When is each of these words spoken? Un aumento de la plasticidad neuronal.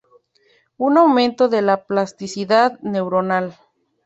Un 0.77 0.97
aumento 0.97 1.47
de 1.47 1.61
la 1.61 1.85
plasticidad 1.85 2.79
neuronal. 2.81 3.55